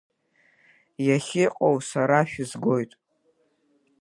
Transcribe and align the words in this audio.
Иахьыҟоу 1.07 1.77
сара 1.89 2.19
шәызгоит. 2.31 2.91